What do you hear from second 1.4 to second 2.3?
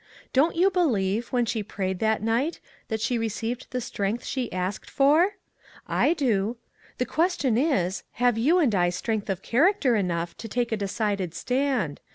she prayed that